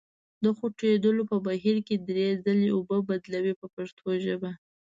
[0.43, 4.51] د خوټېدلو په بهیر کې یې درې ځلې اوبه بدلوئ په پښتو ژبه.